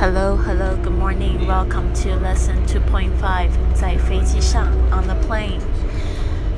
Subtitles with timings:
[0.00, 1.46] Hello, hello, good morning.
[1.46, 3.50] Welcome to lesson 2.5.
[3.74, 5.60] 在飞机上，on the plane.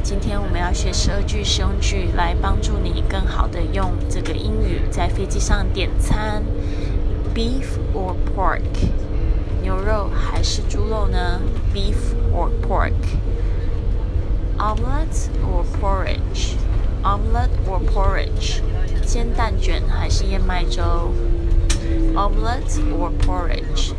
[0.03, 6.45] 今天我们要学十二句实用句，来帮助你更好的用这个英语在飞机上点餐。
[7.35, 8.63] Beef or pork？
[9.63, 11.41] 牛肉还是猪肉呢？
[11.75, 11.97] Beef
[12.33, 18.61] or pork？Omelette or porridge？Omelette or porridge？
[19.05, 21.13] 煎蛋卷还是燕麦粥
[22.17, 23.93] ？omelette or porridge?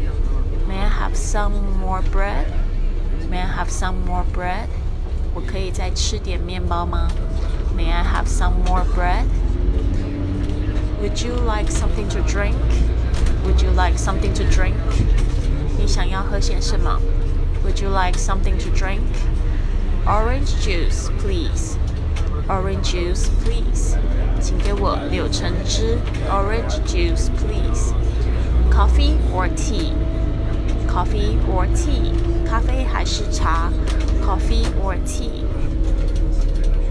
[0.68, 2.48] May I have some more bread?
[3.30, 4.68] May I have some more bread?
[5.34, 7.08] 我可以再吃点面包吗？
[7.78, 9.26] May I have some more bread?
[11.02, 12.56] Would you like something to drink?
[13.46, 14.76] Would you like something to drink?
[15.78, 17.00] 你想要喝些什么？
[17.64, 19.02] Would you like something to drink?
[20.06, 21.78] Orange juice, please.
[22.48, 23.96] Orange juice, please.
[24.42, 25.98] 请给我柳橙汁。
[26.30, 27.94] Orange juice, please.
[28.72, 29.94] Coffee or tea?
[30.88, 32.14] Coffee or tea?
[32.48, 33.72] 咖啡还是茶？
[34.26, 35.46] Coffee or tea?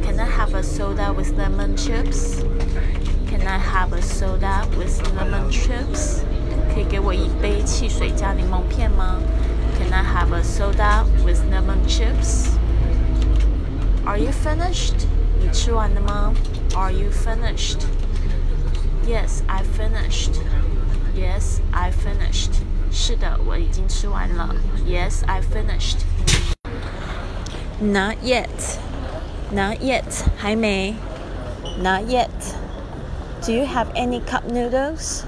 [0.04, 2.42] Can I have a soda with lemon chips?
[3.28, 6.22] Can I have a soda with lemon chips?
[6.72, 9.16] 可以给我一杯汽水加柠檬片吗？
[9.78, 12.48] Can I have a soda with lemon chips?
[14.04, 15.06] Are you finished?
[15.52, 16.32] 你吃完了吗？
[16.74, 17.80] Are you finished?
[19.06, 20.40] Yes, I finished.
[21.14, 22.52] Yes, I finished.
[22.90, 24.54] 是的，我已经吃完了。
[24.86, 25.98] Yes, I finished.
[27.80, 28.78] Not yet.
[29.50, 30.24] Not yet.
[30.36, 30.94] 还没。
[31.80, 32.28] Not yet.
[33.44, 35.24] Do you have any cup noodles?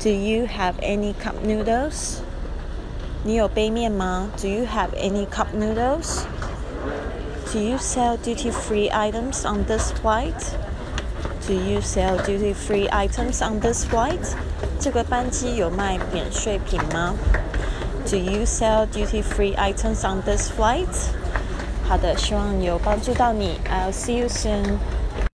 [0.00, 2.20] Do you have any cup noodles?
[3.24, 4.30] 你有杯面吗？
[4.40, 6.22] Do you have any cup noodles?
[7.52, 10.56] Do you sell duty free items on this flight?
[11.46, 14.34] Do you sell duty free items on this flight?
[14.80, 17.14] 这个班机有卖免税品吗？
[18.08, 20.88] Do you sell duty free items on this flight?
[21.88, 23.60] 好的，希望有帮助到你。
[23.70, 24.78] I'll see you soon.